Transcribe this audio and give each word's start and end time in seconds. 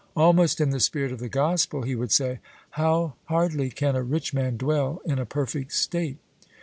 Almost 0.15 0.59
in 0.59 0.71
the 0.71 0.79
spirit 0.79 1.11
of 1.11 1.19
the 1.19 1.29
Gospel 1.29 1.83
he 1.83 1.93
would 1.93 2.11
say, 2.11 2.39
'How 2.71 3.13
hardly 3.25 3.69
can 3.69 3.95
a 3.95 4.01
rich 4.01 4.33
man 4.33 4.57
dwell 4.57 4.99
in 5.05 5.19
a 5.19 5.27
perfect 5.27 5.73
state.' 5.73 6.17